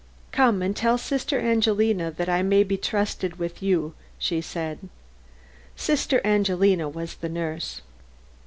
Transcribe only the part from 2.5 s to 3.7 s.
be trusted with